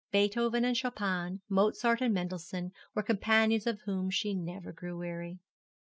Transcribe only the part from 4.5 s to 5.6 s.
grew weary.